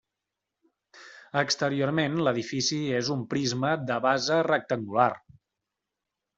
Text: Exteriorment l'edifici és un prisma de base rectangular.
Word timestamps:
Exteriorment 1.41 2.17
l'edifici 2.29 2.81
és 3.03 3.13
un 3.19 3.23
prisma 3.35 3.77
de 3.93 4.01
base 4.09 4.43
rectangular. 4.51 5.11